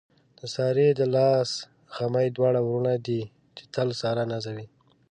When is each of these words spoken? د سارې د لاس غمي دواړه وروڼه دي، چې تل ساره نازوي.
د 0.37 0.39
سارې 0.55 0.87
د 0.99 1.01
لاس 1.15 1.49
غمي 1.95 2.27
دواړه 2.37 2.59
وروڼه 2.63 2.95
دي، 3.07 3.21
چې 3.55 3.63
تل 3.73 3.87
ساره 4.01 4.23
نازوي. 4.31 4.67